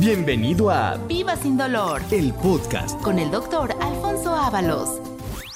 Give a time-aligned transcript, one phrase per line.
[0.00, 2.98] Bienvenido a Viva sin dolor el podcast.
[3.02, 4.98] con el doctor Alfonso Ábalos.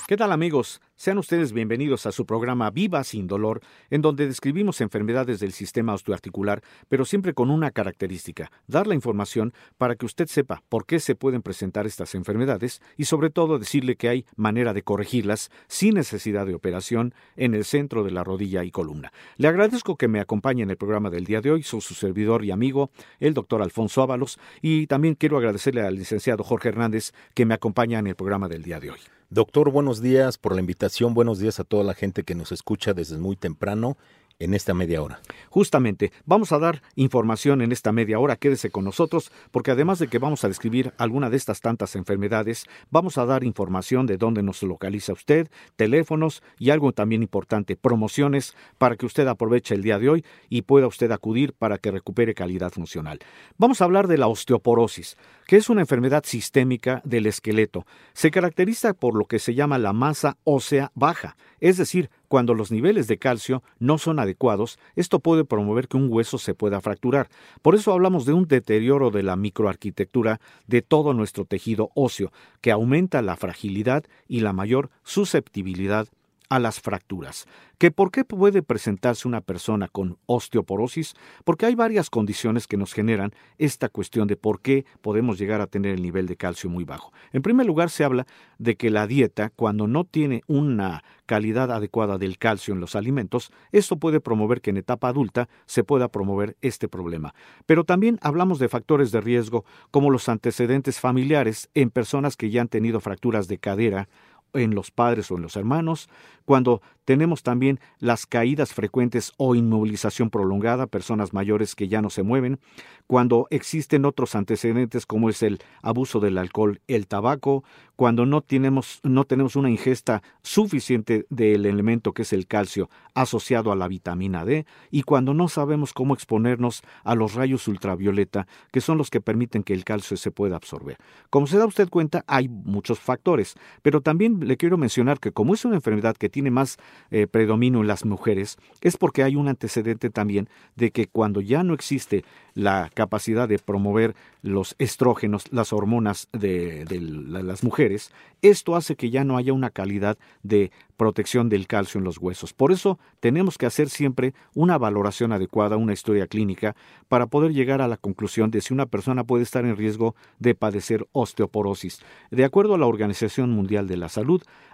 [0.07, 0.83] ¿Qué tal amigos?
[0.97, 5.93] Sean ustedes bienvenidos a su programa Viva sin dolor, en donde describimos enfermedades del sistema
[5.93, 11.01] osteoarticular, pero siempre con una característica, dar la información para que usted sepa por qué
[11.01, 15.95] se pueden presentar estas enfermedades y sobre todo decirle que hay manera de corregirlas sin
[15.95, 19.12] necesidad de operación en el centro de la rodilla y columna.
[19.37, 22.45] Le agradezco que me acompañe en el programa del día de hoy, soy su servidor
[22.45, 27.47] y amigo, el doctor Alfonso Ábalos, y también quiero agradecerle al licenciado Jorge Hernández que
[27.47, 29.00] me acompaña en el programa del día de hoy.
[29.34, 30.84] Doctor, buenos días por la invitación,
[31.15, 33.97] buenos días a toda la gente que nos escucha desde muy temprano
[34.39, 35.21] en esta media hora.
[35.49, 40.09] Justamente, vamos a dar información en esta media hora, quédese con nosotros, porque además de
[40.09, 44.43] que vamos a describir alguna de estas tantas enfermedades, vamos a dar información de dónde
[44.43, 49.99] nos localiza usted, teléfonos y algo también importante, promociones para que usted aproveche el día
[49.99, 53.21] de hoy y pueda usted acudir para que recupere calidad funcional.
[53.59, 57.87] Vamos a hablar de la osteoporosis, que es una enfermedad sistémica del esqueleto.
[58.12, 62.70] Se caracteriza por lo que se llama la masa ósea baja, es decir, cuando los
[62.70, 67.28] niveles de calcio no son adecuados, esto puede promover que un hueso se pueda fracturar.
[67.62, 72.70] Por eso hablamos de un deterioro de la microarquitectura de todo nuestro tejido óseo, que
[72.70, 76.08] aumenta la fragilidad y la mayor susceptibilidad
[76.48, 77.47] a las fracturas.
[77.78, 81.14] ¿Que ¿Por qué puede presentarse una persona con osteoporosis?
[81.45, 85.67] Porque hay varias condiciones que nos generan esta cuestión de por qué podemos llegar a
[85.67, 87.12] tener el nivel de calcio muy bajo.
[87.33, 88.27] En primer lugar, se habla
[88.59, 93.50] de que la dieta, cuando no tiene una calidad adecuada del calcio en los alimentos,
[93.72, 97.34] esto puede promover que en etapa adulta se pueda promover este problema.
[97.66, 102.61] Pero también hablamos de factores de riesgo como los antecedentes familiares en personas que ya
[102.61, 104.09] han tenido fracturas de cadera,
[104.54, 106.09] en los padres o en los hermanos,
[106.44, 112.22] cuando tenemos también las caídas frecuentes o inmovilización prolongada, personas mayores que ya no se
[112.22, 112.59] mueven,
[113.06, 117.64] cuando existen otros antecedentes como es el abuso del alcohol, el tabaco,
[117.97, 123.70] cuando no tenemos, no tenemos una ingesta suficiente del elemento que es el calcio asociado
[123.70, 128.81] a la vitamina D y cuando no sabemos cómo exponernos a los rayos ultravioleta que
[128.81, 130.97] son los que permiten que el calcio se pueda absorber.
[131.31, 135.55] Como se da usted cuenta, hay muchos factores, pero también le quiero mencionar que como
[135.55, 136.78] es una enfermedad que tiene más
[137.10, 141.62] eh, predominio en las mujeres, es porque hay un antecedente también de que cuando ya
[141.62, 142.25] no existe
[142.55, 148.12] la capacidad de promover los estrógenos, las hormonas de, de las mujeres,
[148.43, 152.53] esto hace que ya no haya una calidad de protección del calcio en los huesos.
[152.53, 156.76] Por eso tenemos que hacer siempre una valoración adecuada, una historia clínica,
[157.09, 160.55] para poder llegar a la conclusión de si una persona puede estar en riesgo de
[160.55, 162.00] padecer osteoporosis.
[162.31, 164.24] De acuerdo a la Organización Mundial de la Salud,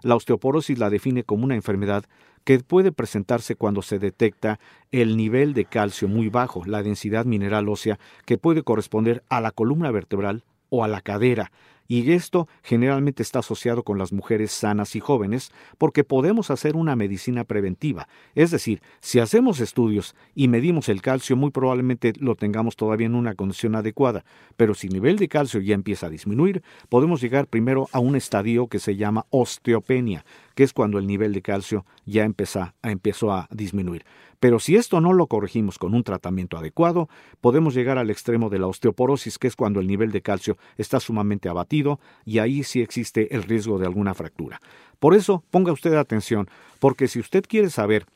[0.02, 2.04] la osteoporosis la define como una enfermedad
[2.44, 4.58] que puede presentarse cuando se detecta
[4.92, 9.50] el nivel de calcio muy bajo, la densidad mineral ósea, que puede corresponder a la
[9.50, 11.52] columna vertebral o a la cadera,
[11.90, 16.94] y esto generalmente está asociado con las mujeres sanas y jóvenes porque podemos hacer una
[16.94, 18.06] medicina preventiva.
[18.36, 23.16] Es decir, si hacemos estudios y medimos el calcio, muy probablemente lo tengamos todavía en
[23.16, 24.24] una condición adecuada,
[24.56, 28.14] pero si el nivel de calcio ya empieza a disminuir, podemos llegar primero a un
[28.14, 30.24] estadio que se llama osteopenia,
[30.54, 34.04] que es cuando el nivel de calcio ya empezó, a disminuir.
[34.38, 37.10] Pero si esto no lo corregimos con un tratamiento adecuado,
[37.42, 40.98] podemos llegar al extremo de la osteoporosis, que es cuando el nivel de calcio está
[40.98, 41.79] sumamente abatido
[42.24, 44.60] y ahí sí existe el riesgo de alguna fractura.
[44.98, 46.48] Por eso, ponga usted atención,
[46.78, 48.06] porque si usted quiere saber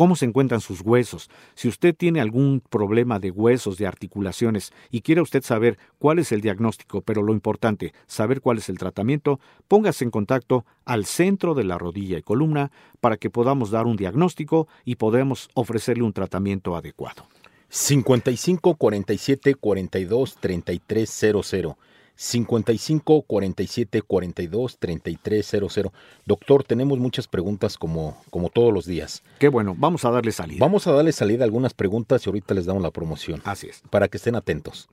[0.00, 1.28] cómo se encuentran sus huesos.
[1.54, 6.32] Si usted tiene algún problema de huesos, de articulaciones y quiere usted saber cuál es
[6.32, 11.54] el diagnóstico, pero lo importante, saber cuál es el tratamiento, póngase en contacto al centro
[11.54, 12.70] de la rodilla y columna
[13.00, 17.26] para que podamos dar un diagnóstico y podamos ofrecerle un tratamiento adecuado.
[17.68, 21.78] 55 47 42 33 00
[22.22, 25.92] 55 47 42 33 00.
[26.26, 29.22] Doctor, tenemos muchas preguntas como, como todos los días.
[29.38, 30.58] Qué bueno, vamos a darle salida.
[30.60, 33.40] Vamos a darle salida a algunas preguntas y ahorita les damos la promoción.
[33.44, 33.82] Así es.
[33.88, 34.90] Para que estén atentos.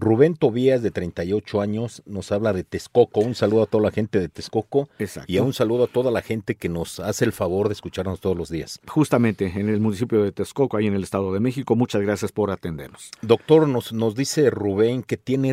[0.00, 3.18] Rubén Tobías, de 38 años, nos habla de Texcoco.
[3.20, 5.30] Un saludo a toda la gente de Texcoco Exacto.
[5.30, 8.36] y un saludo a toda la gente que nos hace el favor de escucharnos todos
[8.36, 8.80] los días.
[8.86, 11.74] Justamente en el municipio de Texcoco, ahí en el Estado de México.
[11.74, 13.10] Muchas gracias por atendernos.
[13.22, 15.48] Doctor, nos, nos dice Rubén que tiene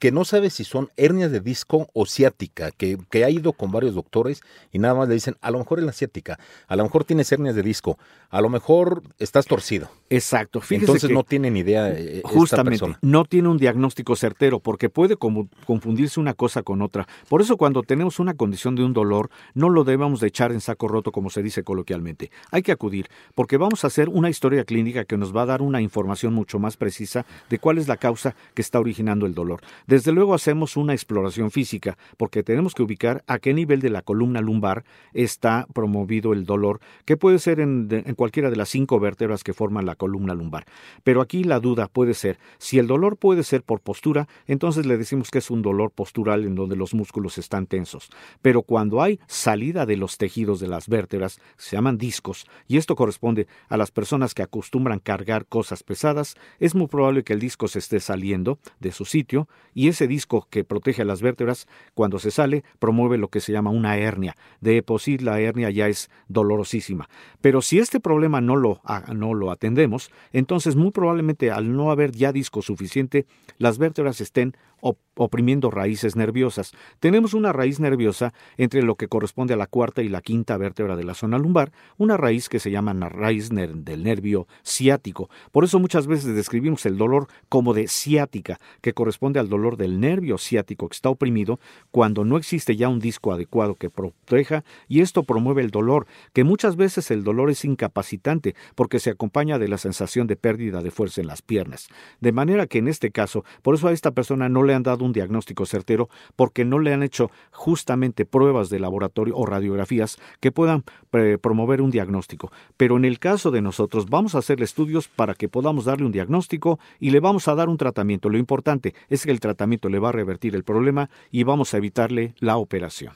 [0.00, 3.70] que no sabe si son hernias de disco o ciática, que, que ha ido con
[3.70, 6.82] varios doctores y nada más le dicen, a lo mejor es la ciática, a lo
[6.82, 7.98] mejor tienes hernias de disco,
[8.30, 9.90] a lo mejor estás torcido.
[10.08, 10.60] Exacto.
[10.60, 12.98] Fíjese Entonces que no tiene ni idea eh, esta justamente persona.
[13.02, 17.06] no tiene un diagnóstico certero porque puede confundirse una cosa con otra.
[17.28, 20.60] Por eso cuando tenemos una condición de un dolor, no lo debemos de echar en
[20.60, 22.32] saco roto como se dice coloquialmente.
[22.50, 25.62] Hay que acudir porque vamos a hacer una historia clínica que nos va a dar
[25.62, 29.60] una información mucho más precisa de cuál es la causa que está originando el dolor.
[29.86, 34.02] Desde luego hacemos una exploración física porque tenemos que ubicar a qué nivel de la
[34.02, 38.98] columna lumbar está promovido el dolor, que puede ser en, en cualquiera de las cinco
[38.98, 40.64] vértebras que forman la columna lumbar.
[41.04, 44.96] Pero aquí la duda puede ser, si el dolor puede ser por postura, entonces le
[44.96, 48.08] decimos que es un dolor postural en donde los músculos están tensos.
[48.40, 52.94] Pero cuando hay salida de los tejidos de las vértebras, se llaman discos, y esto
[52.94, 57.66] corresponde a las personas que acostumbran cargar cosas pesadas, es muy probable que el disco
[57.66, 62.20] se esté saliendo de su sitio, y ese disco que protege a las vértebras, cuando
[62.20, 64.36] se sale, promueve lo que se llama una hernia.
[64.60, 67.08] De por la hernia ya es dolorosísima.
[67.40, 68.82] Pero si este problema no lo,
[69.14, 73.26] no lo atendemos, entonces muy probablemente al no haber ya disco suficiente,
[73.58, 76.72] las vértebras estén oprimiendo raíces nerviosas.
[76.98, 80.96] Tenemos una raíz nerviosa entre lo que corresponde a la cuarta y la quinta vértebra
[80.96, 85.28] de la zona lumbar, una raíz que se llama na- raíz del nervio ciático.
[85.52, 90.00] Por eso muchas veces describimos el dolor como de ciática, que corresponde al dolor del
[90.00, 91.60] nervio ciático que está oprimido
[91.90, 96.44] cuando no existe ya un disco adecuado que proteja y esto promueve el dolor, que
[96.44, 100.90] muchas veces el dolor es incapacitante porque se acompaña de la sensación de pérdida de
[100.90, 101.88] fuerza en las piernas.
[102.20, 105.04] De manera que en este caso, por eso a esta persona no le han dado
[105.04, 110.52] un diagnóstico certero porque no le han hecho justamente pruebas de laboratorio o radiografías que
[110.52, 112.52] puedan eh, promover un diagnóstico.
[112.76, 116.12] Pero en el caso de nosotros vamos a hacerle estudios para que podamos darle un
[116.12, 118.28] diagnóstico y le vamos a dar un tratamiento.
[118.28, 121.78] Lo importante es que el tratamiento le va a revertir el problema y vamos a
[121.78, 123.12] evitarle la operación.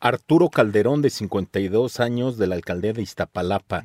[0.00, 3.84] Arturo Calderón, de 52 años, de la alcaldía de Iztapalapa.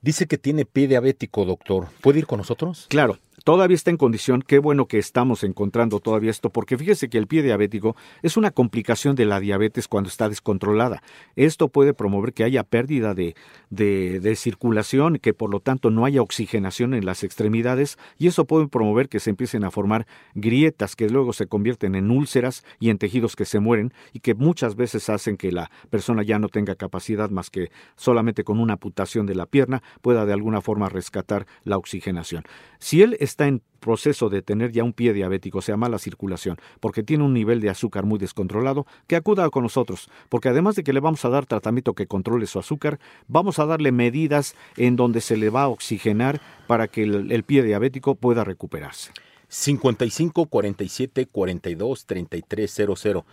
[0.00, 1.88] Dice que tiene pie diabético, doctor.
[2.00, 2.86] ¿Puede ir con nosotros?
[2.88, 3.18] Claro,
[3.48, 7.26] todavía está en condición, qué bueno que estamos encontrando todavía esto, porque fíjese que el
[7.26, 11.02] pie diabético es una complicación de la diabetes cuando está descontrolada.
[11.34, 13.34] Esto puede promover que haya pérdida de,
[13.70, 18.68] de, circulación, que por lo tanto no haya oxigenación en las extremidades, y eso puede
[18.68, 22.98] promover que se empiecen a formar grietas que luego se convierten en úlceras y en
[22.98, 26.74] tejidos que se mueren, y que muchas veces hacen que la persona ya no tenga
[26.74, 31.46] capacidad más que solamente con una amputación de la pierna pueda de alguna forma rescatar
[31.64, 32.44] la oxigenación.
[32.78, 36.58] Si él está en proceso de tener ya un pie diabético, o sea, mala circulación,
[36.80, 40.82] porque tiene un nivel de azúcar muy descontrolado, que acuda con nosotros, porque además de
[40.82, 42.98] que le vamos a dar tratamiento que controle su azúcar,
[43.28, 47.44] vamos a darle medidas en donde se le va a oxigenar para que el, el
[47.44, 49.12] pie diabético pueda recuperarse.
[49.48, 53.24] 55 47 42 33 00.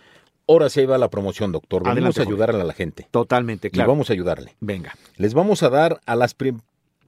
[0.48, 1.88] Ahora sí va la promoción, doctor.
[1.88, 3.08] Adelante, a ayudarle a la gente.
[3.10, 3.90] Totalmente, Y claro.
[3.90, 4.54] vamos a ayudarle.
[4.60, 4.94] Venga.
[5.16, 6.36] Les vamos a dar a las,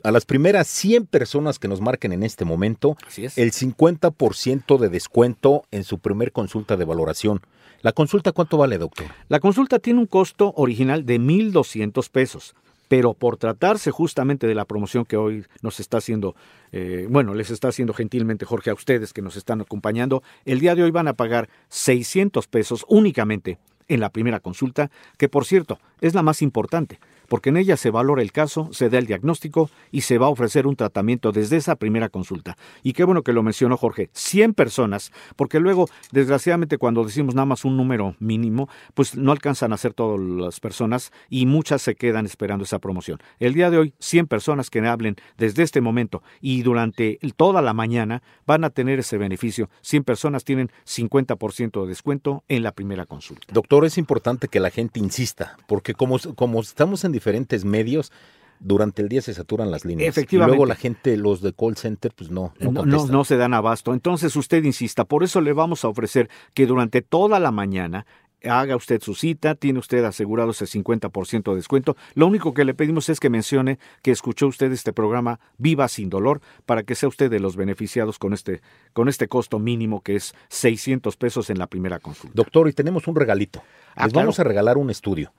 [0.02, 3.38] a las primeras 100 personas que nos marquen en este momento es.
[3.38, 7.40] el 50% de descuento en su primer consulta de valoración.
[7.82, 9.06] ¿La consulta cuánto vale, doctor?
[9.28, 12.54] La consulta tiene un costo original de 1.200 pesos,
[12.88, 16.34] pero por tratarse justamente de la promoción que hoy nos está haciendo,
[16.72, 20.74] eh, bueno, les está haciendo gentilmente Jorge a ustedes que nos están acompañando, el día
[20.74, 25.78] de hoy van a pagar 600 pesos únicamente en la primera consulta, que por cierto
[26.00, 29.70] es la más importante, porque en ella se valora el caso, se da el diagnóstico
[29.92, 32.56] y se va a ofrecer un tratamiento desde esa primera consulta.
[32.82, 37.46] Y qué bueno que lo mencionó Jorge, 100 personas, porque luego, desgraciadamente, cuando decimos nada
[37.46, 41.94] más un número mínimo, pues no alcanzan a ser todas las personas y muchas se
[41.94, 43.18] quedan esperando esa promoción.
[43.38, 47.74] El día de hoy, 100 personas que hablen desde este momento y durante toda la
[47.74, 49.68] mañana van a tener ese beneficio.
[49.82, 53.46] 100 personas tienen 50% de descuento en la primera consulta.
[53.52, 58.12] Doctor, es importante que la gente insista, porque como, como estamos en diferentes medios,
[58.60, 60.08] durante el día se saturan las líneas.
[60.08, 60.54] Efectivamente.
[60.54, 63.12] Y luego la gente, los de call center, pues no, no, No, no, contestan.
[63.12, 63.92] no se dan abasto.
[63.92, 65.04] Entonces usted insista.
[65.04, 68.04] Por eso le vamos a ofrecer que durante toda la mañana
[68.44, 71.96] haga usted su cita, tiene usted asegurado ese 50% de descuento.
[72.14, 76.08] Lo único que le pedimos es que mencione que escuchó usted este programa Viva sin
[76.08, 78.60] dolor para que sea usted de los beneficiados con este,
[78.92, 82.32] con este costo mínimo que es 600 pesos en la primera consulta.
[82.34, 83.60] Doctor, y tenemos un regalito.
[83.96, 84.26] Ah, Les claro.
[84.26, 85.32] vamos a regalar un estudio.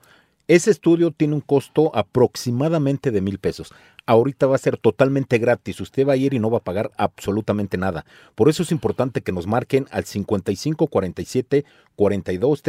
[0.50, 3.72] Ese estudio tiene un costo aproximadamente de mil pesos.
[4.06, 5.80] Ahorita va a ser totalmente gratis.
[5.80, 8.04] Usted va a ir y no va a pagar absolutamente nada.
[8.34, 11.64] Por eso es importante que nos marquen al 5547
[12.00, 12.62] 42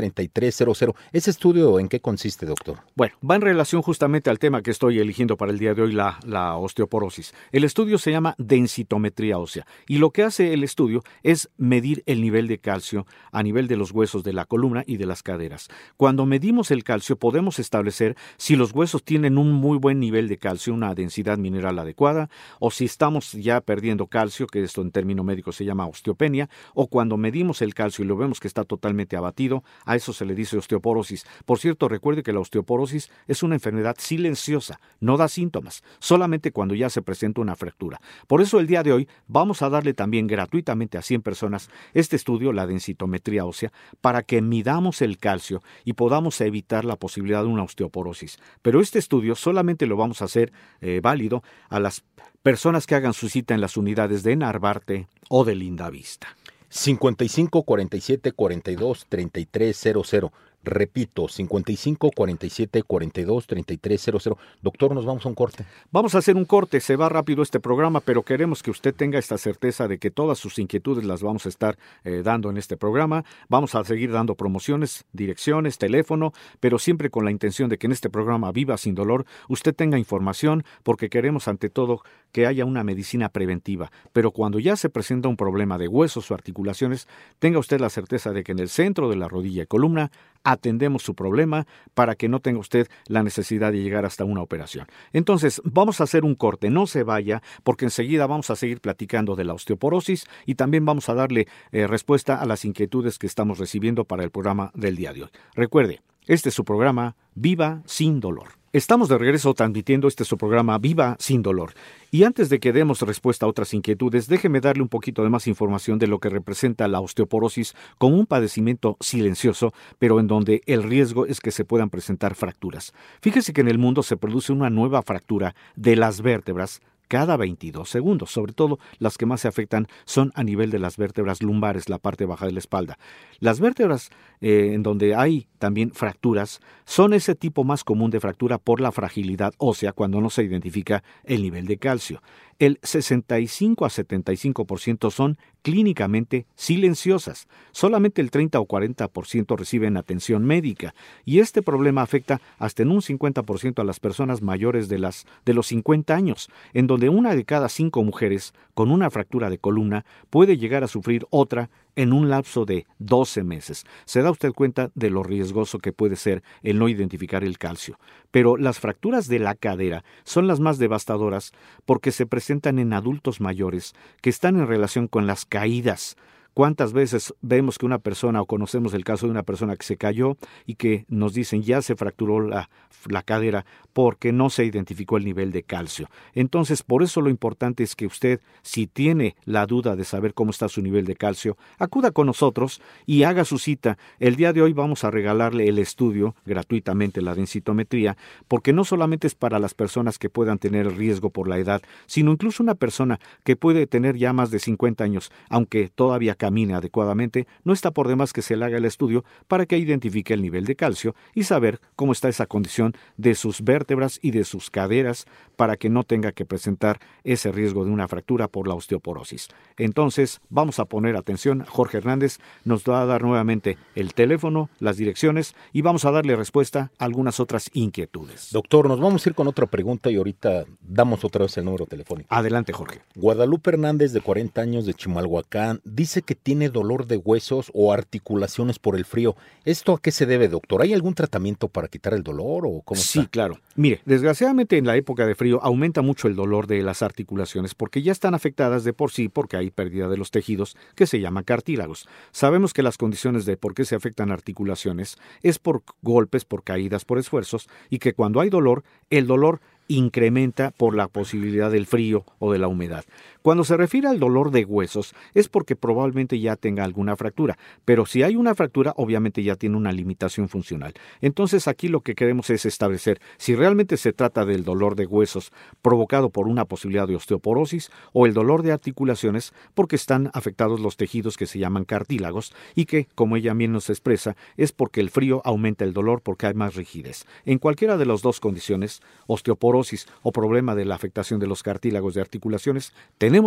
[1.14, 2.80] ¿Ese estudio en qué consiste, doctor?
[2.98, 5.94] Bueno, va en relación justamente al tema que estoy eligiendo para el día de hoy,
[5.94, 7.34] la, la osteoporosis.
[7.54, 12.22] El estudio se llama densitometría ósea y lo que hace el estudio es medir el
[12.22, 15.70] nivel de calcio a nivel de los huesos de la columna y de las caderas.
[15.96, 20.40] Cuando medimos el calcio podemos establecer si los huesos tienen un muy buen nivel de
[20.40, 25.24] calcio, una densidad mineral adecuada, o si estamos ya perdiendo calcio, que esto en término
[25.24, 29.16] médico se llama osteopenia, o cuando medimos el calcio y lo vemos que está totalmente
[29.16, 31.26] abatido, a eso se le dice osteoporosis.
[31.46, 36.76] Por cierto, recuerde que la osteoporosis es una enfermedad silenciosa, no da síntomas, solamente cuando
[36.76, 38.02] ya se presenta una fractura.
[38.28, 42.16] Por eso el día de hoy vamos a darle también gratuitamente a 100 personas este
[42.16, 47.48] estudio, la densitometría ósea, para que midamos el calcio y podamos evitar la posibilidad de
[47.48, 48.40] una osteoporosis.
[48.62, 50.52] Pero este estudio solamente lo vamos a hacer
[50.82, 52.04] eh, válido a las
[52.42, 56.38] personas que hagan su cita en las unidades de Narvarte o de Lindavista.
[56.70, 60.32] 55 47 42 33 00.
[60.64, 64.38] Repito, 55 47 42 33 00.
[64.62, 65.66] Doctor, nos vamos a un corte.
[65.92, 69.18] Vamos a hacer un corte, se va rápido este programa, pero queremos que usted tenga
[69.18, 72.78] esta certeza de que todas sus inquietudes las vamos a estar eh, dando en este
[72.78, 73.26] programa.
[73.50, 77.94] Vamos a seguir dando promociones, direcciones, teléfono, pero siempre con la intención de que en
[77.94, 82.02] este programa Viva sin dolor usted tenga información, porque queremos ante todo
[82.32, 83.92] que haya una medicina preventiva.
[84.14, 87.08] Pero cuando ya se presenta un problema de huesos o articulaciones,
[87.40, 90.12] tenga usted la certeza de que en el centro de la rodilla y columna
[90.44, 94.88] atendemos su problema para que no tenga usted la necesidad de llegar hasta una operación.
[95.14, 99.36] Entonces, vamos a hacer un corte, no se vaya, porque enseguida vamos a seguir platicando
[99.36, 103.60] de la osteoporosis y también vamos a darle eh, respuesta a las inquietudes que estamos
[103.60, 105.30] recibiendo para el programa del día de hoy.
[105.56, 108.61] Recuerde, este es su programa Viva sin dolor.
[108.74, 111.74] Estamos de regreso transmitiendo este su programa Viva sin dolor.
[112.10, 115.46] Y antes de que demos respuesta a otras inquietudes, déjeme darle un poquito de más
[115.48, 120.84] información de lo que representa la osteoporosis como un padecimiento silencioso, pero en donde el
[120.84, 122.94] riesgo es que se puedan presentar fracturas.
[123.22, 126.80] Fíjese que en el mundo se produce una nueva fractura de las vértebras
[127.12, 128.32] cada 22 segundos.
[128.32, 131.98] Sobre todo las que más se afectan son a nivel de las vértebras lumbares, la
[131.98, 132.98] parte baja de la espalda.
[133.40, 138.60] Las vértebras eh, en donde hay también fracturas son ese tipo más común de fractura
[138.60, 142.22] por la fragilidad ósea cuando no se identifica el nivel de calcio
[142.62, 147.48] el 65 a 75% son clínicamente silenciosas.
[147.72, 150.94] Solamente el 30 o 40% reciben atención médica
[151.26, 155.56] y este problema afecta hasta en un 50% a las personas mayores de, las, de
[155.56, 160.06] los 50 años, en donde una de cada cinco mujeres con una fractura de columna
[160.30, 163.86] puede llegar a sufrir otra en un lapso de 12 meses.
[164.06, 168.00] Se da usted cuenta de lo riesgoso que puede ser el no identificar el calcio.
[168.32, 171.52] Pero las fracturas de la cadera son las más devastadoras
[171.86, 176.16] porque se presentan en adultos mayores que están en relación con las caídas,
[176.54, 179.96] ¿Cuántas veces vemos que una persona o conocemos el caso de una persona que se
[179.96, 182.70] cayó y que nos dicen ya se fracturó la,
[183.08, 186.10] la cadera porque no se identificó el nivel de calcio?
[186.34, 190.52] Entonces, por eso lo importante es que usted, si tiene la duda de saber cómo
[190.52, 193.98] está su nivel de calcio, acuda con nosotros y haga su cita.
[194.20, 198.18] El día de hoy vamos a regalarle el estudio gratuitamente, la densitometría,
[198.50, 202.34] porque no solamente es para las personas que puedan tener riesgo por la edad, sino
[202.34, 207.46] incluso una persona que puede tener ya más de 50 años, aunque todavía camine adecuadamente,
[207.64, 210.66] no está por demás que se le haga el estudio para que identifique el nivel
[210.66, 215.26] de calcio y saber cómo está esa condición de sus vértebras y de sus caderas
[215.56, 219.50] para que no tenga que presentar ese riesgo de una fractura por la osteoporosis.
[219.78, 221.64] Entonces, vamos a poner atención.
[221.64, 226.36] Jorge Hernández nos va a dar nuevamente el teléfono, las direcciones y vamos a darle
[226.36, 228.50] respuesta a algunas otras inquietudes.
[228.52, 231.86] Doctor, nos vamos a ir con otra pregunta y ahorita damos otra vez el número
[231.86, 232.34] telefónico.
[232.34, 233.02] Adelante, Jorge.
[233.14, 238.80] Guadalupe Hernández, de 40 años, de Chimalhuacán, dice que tiene dolor de huesos o articulaciones
[238.80, 239.36] por el frío.
[239.66, 240.82] ¿Esto a qué se debe, doctor?
[240.82, 243.60] ¿Hay algún tratamiento para quitar el dolor o cómo Sí, claro.
[243.76, 248.02] Mire, desgraciadamente en la época de frío aumenta mucho el dolor de las articulaciones porque
[248.02, 251.44] ya están afectadas de por sí porque hay pérdida de los tejidos que se llama
[251.44, 252.08] cartílagos.
[252.32, 257.06] Sabemos que las condiciones de por qué se afectan articulaciones es por golpes, por caídas,
[257.06, 262.26] por esfuerzos y que cuando hay dolor, el dolor incrementa por la posibilidad del frío
[262.40, 263.04] o de la humedad.
[263.42, 268.06] Cuando se refiere al dolor de huesos, es porque probablemente ya tenga alguna fractura, pero
[268.06, 270.94] si hay una fractura, obviamente ya tiene una limitación funcional.
[271.22, 275.52] Entonces aquí lo que queremos es establecer si realmente se trata del dolor de huesos
[275.82, 280.98] provocado por una posibilidad de osteoporosis o el dolor de articulaciones porque están afectados los
[280.98, 285.10] tejidos que se llaman cartílagos y que, como ella bien nos expresa, es porque el
[285.10, 287.26] frío aumenta el dolor porque hay más rigidez.
[287.46, 292.14] En cualquiera de las dos condiciones, osteoporosis o problema de la afectación de los cartílagos
[292.14, 292.94] de articulaciones,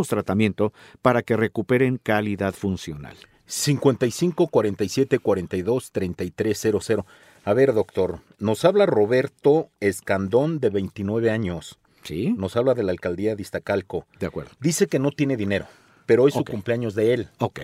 [0.09, 0.73] tratamiento
[1.03, 3.17] para que recuperen calidad funcional.
[3.47, 7.05] 55 47 42 3300.
[7.45, 11.79] A ver, doctor, nos habla Roberto Escandón, de 29 años.
[12.03, 12.35] Sí.
[12.37, 14.07] Nos habla de la alcaldía de Iztacalco.
[14.19, 14.51] De acuerdo.
[14.61, 15.67] Dice que no tiene dinero,
[16.07, 17.29] pero hoy es su cumpleaños de él.
[17.39, 17.61] Ok.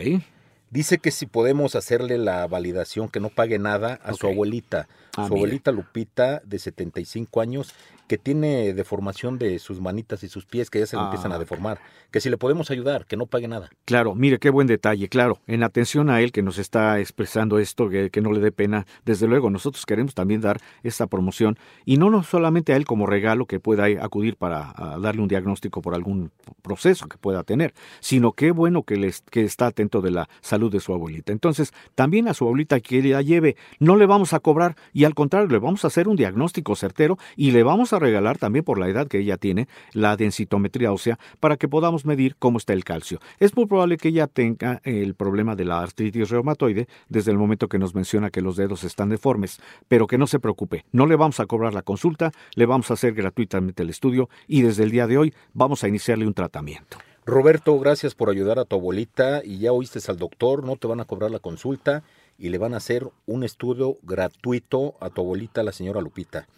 [0.70, 4.86] Dice que si podemos hacerle la validación, que no pague nada a su abuelita.
[5.16, 5.46] Ah, su mire.
[5.46, 7.74] abuelita Lupita, de 75 años,
[8.10, 11.30] que tiene deformación de sus manitas y sus pies, que ya se le Ah, empiezan
[11.30, 11.40] a ok.
[11.42, 11.78] deformar.
[12.10, 13.70] Que si le podemos ayudar, que no pague nada.
[13.84, 15.38] Claro, mire qué buen detalle, claro.
[15.46, 18.84] En atención a él que nos está expresando esto, que, que no le dé pena,
[19.04, 23.06] desde luego nosotros queremos también dar esta promoción y no, no solamente a él como
[23.06, 27.74] regalo que pueda acudir para a darle un diagnóstico por algún proceso que pueda tener,
[28.00, 31.30] sino qué bueno que, les, que está atento de la salud de su abuelita.
[31.30, 35.14] Entonces, también a su abuelita que la lleve, no le vamos a cobrar y al
[35.14, 38.78] contrario, le vamos a hacer un diagnóstico certero y le vamos a regalar también por
[38.78, 42.85] la edad que ella tiene la densitometría ósea para que podamos medir cómo está el
[42.85, 43.21] calcio.
[43.38, 47.69] Es muy probable que ella tenga el problema de la artritis reumatoide desde el momento
[47.69, 51.16] que nos menciona que los dedos están deformes, pero que no se preocupe, no le
[51.16, 54.90] vamos a cobrar la consulta, le vamos a hacer gratuitamente el estudio y desde el
[54.90, 56.99] día de hoy vamos a iniciarle un tratamiento.
[57.26, 61.00] Roberto, gracias por ayudar a tu abuelita y ya oíste al doctor, no te van
[61.00, 62.02] a cobrar la consulta
[62.38, 66.49] y le van a hacer un estudio gratuito a tu abuelita, la señora Lupita.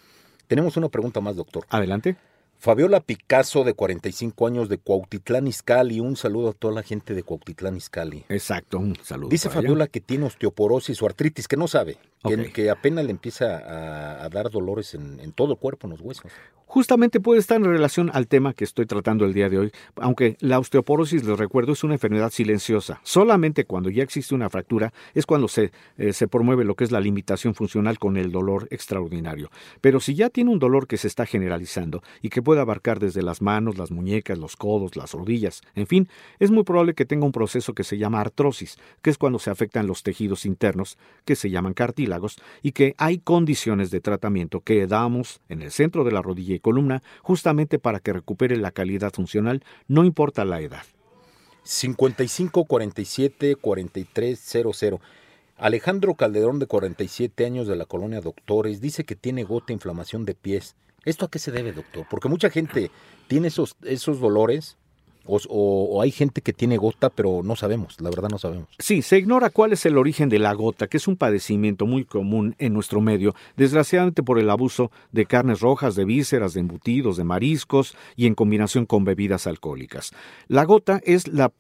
[0.53, 1.65] Tenemos una pregunta más, doctor.
[1.71, 2.15] Adelante.
[2.59, 5.99] Fabiola Picasso, de 45 años, de Cuautitlán Izcalli.
[5.99, 8.27] Un saludo a toda la gente de Cuautitlán Izcalli.
[8.29, 9.31] Exacto, un saludo.
[9.31, 9.49] Dice.
[9.49, 14.29] Fabiola que tiene osteoporosis o artritis, que no sabe, que, apenas le empieza a, a
[14.29, 16.31] dar dolores en, en todo el cuerpo, en los huesos.
[16.73, 20.39] Justamente puede estar en relación al tema que estoy tratando el día de hoy, aunque
[20.41, 22.99] la osteoporosis, les recuerdo, es una enfermedad silenciosa.
[23.05, 26.91] Solamente cuando ya existe una fractura es cuando se, eh, se promueve lo que es
[26.91, 29.51] la limitación funcional con el dolor extraordinario.
[29.83, 33.21] Pero si ya tiene un dolor que se está generalizando y que puede abarcar desde
[33.21, 37.27] las manos, las muñecas, los codos, las rodillas, en fin, es muy probable que tenga
[37.27, 41.37] un proceso que se llama artrosis, que es cuando se afectan los tejidos internos, que
[41.37, 42.12] se llaman cartílagos,
[42.63, 46.61] y que hay condiciones de tratamiento que damos en el centro de la rodilla y
[46.61, 50.85] columna justamente para que recupere la calidad funcional, no importa la edad.
[51.65, 55.01] 55 47 43 00.
[55.57, 60.35] Alejandro Calderón, de 47 años, de la colonia Doctores, dice que tiene gota inflamación de
[60.35, 60.75] pies.
[61.05, 62.07] ¿Esto a qué se debe, doctor?
[62.11, 62.91] Porque mucha gente
[63.29, 64.77] tiene esos, esos dolores
[65.27, 68.69] o, hay gente que tiene gota, pero no sabemos, la verdad no sabemos.
[68.79, 72.05] Sí, se ignora cuál es el origen de la gota, que es un padecimiento muy
[72.05, 77.17] común en nuestro medio, desgraciadamente por el abuso de carnes rojas, de vísceras, de embutidos,
[77.17, 80.13] de mariscos y en combinación con bebidas alcohólicas.
[80.49, 81.51] La gota es la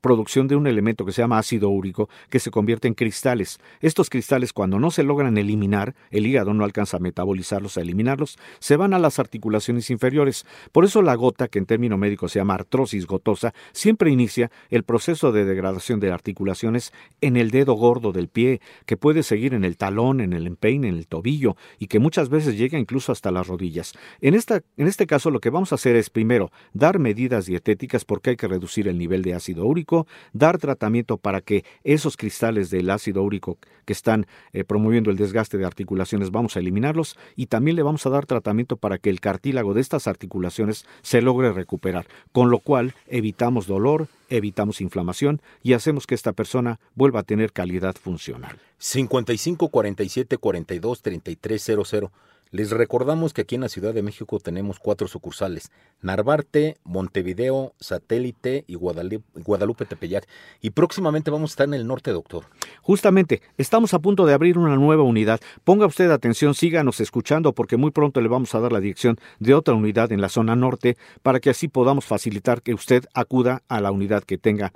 [0.00, 3.58] producción de un elemento que se llama ácido úrico que se convierte en cristales.
[3.80, 8.38] Estos cristales cuando no se logran eliminar, el hígado no alcanza a metabolizarlos, a eliminarlos,
[8.58, 10.46] se van a las articulaciones inferiores.
[10.72, 14.82] Por eso la gota, que en término médico se llama artrosis gotosa, siempre inicia el
[14.82, 19.64] proceso de degradación de articulaciones en el dedo gordo del pie, que puede seguir en
[19.64, 23.30] el talón, en el empeine, en el tobillo y que muchas veces llega incluso hasta
[23.30, 23.94] las rodillas.
[24.20, 28.04] En, esta, en este caso lo que vamos a hacer es primero dar medidas dietéticas
[28.04, 32.70] porque hay que reducir el nivel de ácido úrico, dar tratamiento para que esos cristales
[32.70, 37.46] del ácido úrico que están eh, promoviendo el desgaste de articulaciones vamos a eliminarlos y
[37.46, 41.52] también le vamos a dar tratamiento para que el cartílago de estas articulaciones se logre
[41.52, 47.24] recuperar, con lo cual evitamos dolor, evitamos inflamación y hacemos que esta persona vuelva a
[47.24, 48.58] tener calidad funcional.
[48.78, 52.12] 55 47 42 33 00.
[52.50, 58.64] Les recordamos que aquí en la Ciudad de México tenemos cuatro sucursales: Narvarte, Montevideo, Satélite
[58.66, 60.26] y Guadalupe, Guadalupe Tepeyac.
[60.60, 62.44] Y próximamente vamos a estar en el norte, doctor.
[62.82, 65.40] Justamente, estamos a punto de abrir una nueva unidad.
[65.64, 69.54] Ponga usted atención, síganos escuchando porque muy pronto le vamos a dar la dirección de
[69.54, 73.80] otra unidad en la zona norte para que así podamos facilitar que usted acuda a
[73.80, 74.72] la unidad que tenga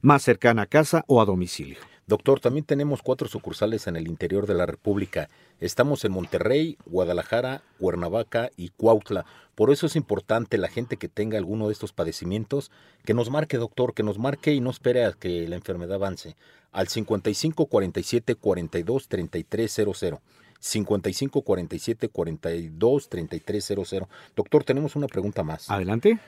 [0.00, 1.78] más cercana a casa o a domicilio.
[2.10, 5.30] Doctor, también tenemos cuatro sucursales en el interior de la República.
[5.60, 9.26] Estamos en Monterrey, Guadalajara, Cuernavaca y Cuautla.
[9.54, 12.72] Por eso es importante la gente que tenga alguno de estos padecimientos
[13.04, 16.34] que nos marque, doctor, que nos marque y no espere a que la enfermedad avance.
[16.72, 20.20] Al 55 47 42 33 00.
[20.58, 24.08] 55 47 42 33 00.
[24.34, 25.70] Doctor, tenemos una pregunta más.
[25.70, 26.18] Adelante.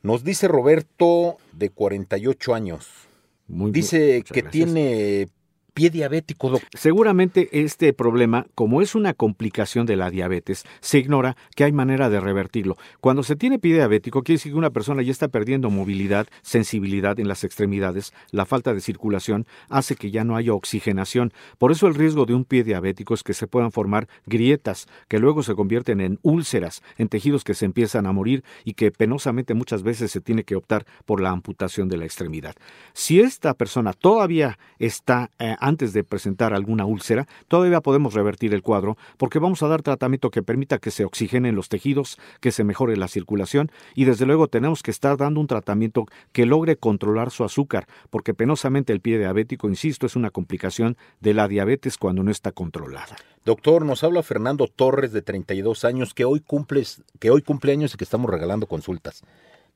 [0.00, 3.05] Nos dice Roberto, de 48 años.
[3.48, 4.50] Muy- Dice que gracias.
[4.52, 5.28] tiene
[5.76, 6.70] pie diabético, doctor.
[6.72, 12.08] Seguramente este problema, como es una complicación de la diabetes, se ignora que hay manera
[12.08, 12.78] de revertirlo.
[13.02, 17.20] Cuando se tiene pie diabético, quiere decir que una persona ya está perdiendo movilidad, sensibilidad
[17.20, 21.34] en las extremidades, la falta de circulación hace que ya no haya oxigenación.
[21.58, 25.18] Por eso el riesgo de un pie diabético es que se puedan formar grietas, que
[25.18, 29.52] luego se convierten en úlceras, en tejidos que se empiezan a morir y que penosamente
[29.52, 32.54] muchas veces se tiene que optar por la amputación de la extremidad.
[32.94, 38.62] Si esta persona todavía está eh, antes de presentar alguna úlcera, todavía podemos revertir el
[38.62, 42.62] cuadro porque vamos a dar tratamiento que permita que se oxigenen los tejidos, que se
[42.62, 47.30] mejore la circulación y desde luego tenemos que estar dando un tratamiento que logre controlar
[47.30, 52.22] su azúcar, porque penosamente el pie diabético, insisto, es una complicación de la diabetes cuando
[52.22, 53.16] no está controlada.
[53.44, 57.94] Doctor, nos habla Fernando Torres, de 32 años, que hoy, cumples, que hoy cumple años
[57.94, 59.24] y que estamos regalando consultas.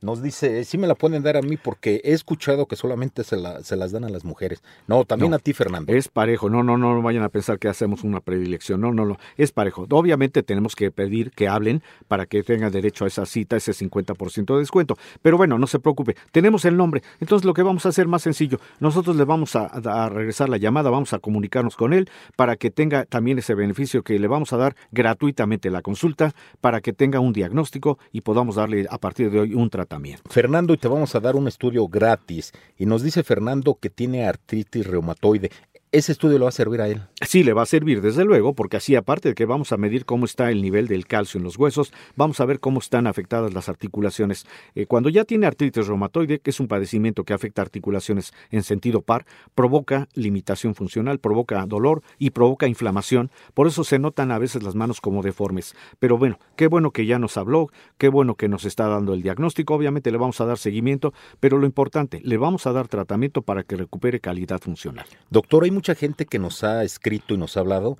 [0.03, 3.37] Nos dice, sí me la pueden dar a mí porque he escuchado que solamente se,
[3.37, 4.63] la- se las dan a las mujeres.
[4.87, 5.37] No, también No.
[5.37, 5.93] a ti, Fernando.
[5.93, 9.17] Es parejo, no, no, no vayan a pensar que hacemos una predilección, no, no, no,
[9.37, 9.85] es parejo.
[9.91, 14.55] Obviamente tenemos que pedir que hablen para que tengan derecho a esa cita, ese 50%
[14.55, 14.97] de descuento.
[15.21, 18.23] Pero bueno, no se preocupe, tenemos el nombre, entonces lo que vamos a hacer más
[18.23, 22.55] sencillo, nosotros le vamos a, a regresar la llamada, vamos a comunicarnos con él para
[22.55, 26.91] que tenga también ese beneficio que le vamos a dar gratuitamente la consulta, para que
[26.91, 29.90] tenga un diagnóstico y podamos darle a partir de hoy un tratamiento.
[30.29, 32.51] Fernando, y te vamos a dar un estudio gratis.
[32.77, 35.51] Y nos dice Fernando que tiene artritis reumatoide.
[35.93, 37.01] Ese estudio le va a servir a él.
[37.27, 40.05] Sí, le va a servir, desde luego, porque así, aparte de que vamos a medir
[40.05, 43.53] cómo está el nivel del calcio en los huesos, vamos a ver cómo están afectadas
[43.53, 44.45] las articulaciones.
[44.73, 49.01] Eh, cuando ya tiene artritis reumatoide, que es un padecimiento que afecta articulaciones en sentido
[49.01, 53.29] par, provoca limitación funcional, provoca dolor y provoca inflamación.
[53.53, 55.75] Por eso se notan a veces las manos como deformes.
[55.99, 59.23] Pero bueno, qué bueno que ya nos habló, qué bueno que nos está dando el
[59.23, 59.75] diagnóstico.
[59.75, 63.63] Obviamente le vamos a dar seguimiento, pero lo importante, le vamos a dar tratamiento para
[63.63, 65.05] que recupere calidad funcional.
[65.29, 67.97] Doctor, hay mucha gente que nos ha escrito y nos ha hablado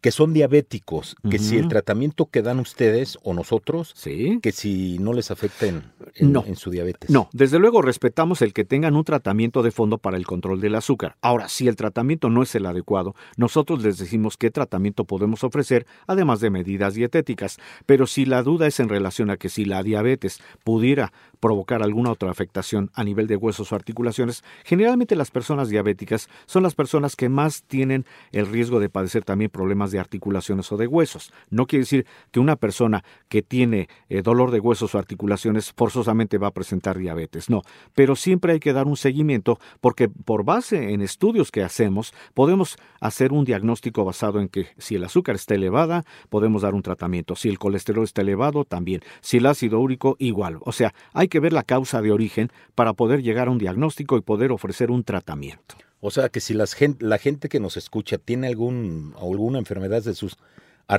[0.00, 4.38] que son diabéticos, que si el tratamiento que dan ustedes o nosotros, Sí.
[4.42, 5.82] que si no les afecta en,
[6.14, 6.44] en- No.
[6.46, 7.10] en su diabetes.
[7.10, 10.74] No, desde luego respetamos el que tengan un tratamiento de fondo para el control del
[10.74, 11.16] azúcar.
[11.22, 15.86] Ahora, si el tratamiento no es el adecuado, nosotros les decimos qué tratamiento podemos ofrecer,
[16.06, 17.58] además de medidas dietéticas.
[17.86, 22.10] Pero si la duda es en relación a que si la diabetes pudiera provocar alguna
[22.10, 27.14] otra afectación a nivel de huesos o articulaciones, generalmente las personas diabéticas son las personas
[27.14, 31.32] que más tienen el riesgo de padecer también problemas de articulaciones o de huesos.
[31.50, 36.38] No quiere decir que una persona que tiene eh, dolor de huesos o articulaciones forzosamente
[36.38, 37.62] va a presentar diabetes, no,
[37.94, 42.76] pero siempre hay que dar un seguimiento porque por base en estudios que hacemos podemos
[43.00, 47.36] hacer un diagnóstico basado en que si el azúcar está elevada, podemos dar un tratamiento,
[47.36, 50.58] si el colesterol está elevado, también, si el ácido úrico, igual.
[50.60, 54.16] O sea, hay que ver la causa de origen para poder llegar a un diagnóstico
[54.16, 55.87] y poder ofrecer un tratamiento.
[56.00, 60.02] O sea, que si las gen- la gente que nos escucha tiene algún, alguna enfermedad
[60.02, 60.36] de sus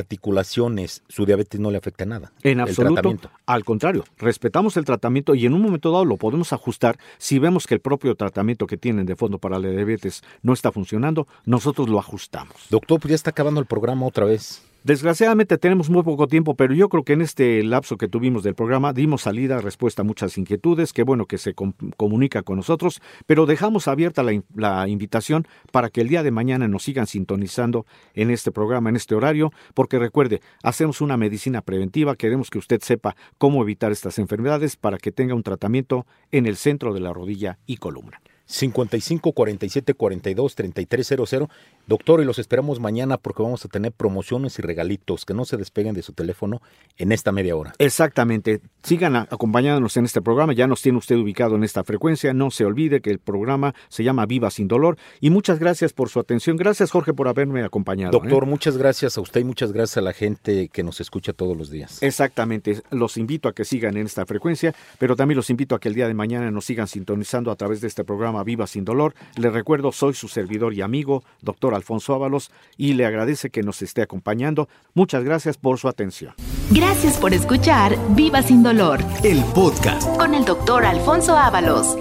[0.03, 2.31] articulaciones, su diabetes no le afecta nada.
[2.43, 3.31] En absoluto.
[3.45, 6.97] Al contrario, respetamos el tratamiento y en un momento dado lo podemos ajustar.
[7.17, 10.71] Si vemos que el propio tratamiento que tienen de fondo para la diabetes no está
[10.71, 12.55] funcionando, nosotros lo ajustamos.
[12.69, 14.61] Doctor, pues ya está acabando el programa otra vez.
[14.83, 18.55] Desgraciadamente tenemos muy poco tiempo, pero yo creo que en este lapso que tuvimos del
[18.55, 20.93] programa dimos salida, respuesta a muchas inquietudes.
[20.93, 25.89] Qué bueno que se com- comunica con nosotros, pero dejamos abierta la, la invitación para
[25.89, 29.99] que el día de mañana nos sigan sintonizando en este programa, en este horario, porque
[29.99, 35.11] recuerde, hacemos una medicina preventiva, queremos que usted sepa cómo evitar estas enfermedades para que
[35.11, 38.21] tenga un tratamiento en el centro de la rodilla y columna.
[38.49, 41.49] 55 47 42 3300.
[41.89, 45.25] Doctor, y los esperamos mañana porque vamos a tener promociones y regalitos.
[45.25, 46.61] Que no se despeguen de su teléfono
[46.97, 47.73] en esta media hora.
[47.79, 48.61] Exactamente.
[48.83, 50.53] Sigan acompañándonos en este programa.
[50.53, 52.31] Ya nos tiene usted ubicado en esta frecuencia.
[52.31, 54.97] No se olvide que el programa se llama Viva sin dolor.
[55.19, 56.57] Y muchas gracias por su atención.
[56.57, 58.15] Gracias, Jorge, por haberme acompañado.
[58.15, 58.19] ¿eh?
[58.21, 61.57] Doctor, muchas gracias a usted y muchas gracias a la gente que nos escucha todos
[61.57, 62.03] los días.
[62.03, 62.83] Exactamente.
[62.91, 65.95] Los invito a que sigan en esta frecuencia, pero también los invito a que el
[65.95, 69.15] día de mañana nos sigan sintonizando a través de este programa Viva sin dolor.
[69.37, 73.81] Les recuerdo, soy su servidor y amigo, doctor Alfonso Ábalos, y le agradece que nos
[73.81, 74.69] esté acompañando.
[74.93, 76.35] Muchas gracias por su atención.
[76.71, 80.07] Gracias por escuchar Viva sin dolor El podcast.
[80.17, 81.97] con el doctor Alfonso Ábalos.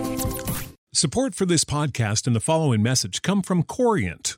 [0.92, 4.36] Support for this podcast and the following message come from Corient.